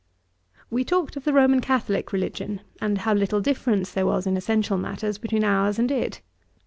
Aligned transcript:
We 0.71 0.83
talked 0.83 1.15
of 1.15 1.25
the 1.25 1.31
Roman 1.33 1.61
Catholick 1.61 2.11
religion, 2.11 2.61
and 2.81 2.97
how 2.97 3.13
little 3.13 3.39
difference 3.39 3.91
there 3.91 4.07
was 4.07 4.25
in 4.25 4.35
essential 4.35 4.79
matters 4.79 5.19
between 5.19 5.43
ours 5.43 5.77
and 5.77 5.91
it. 5.91 6.21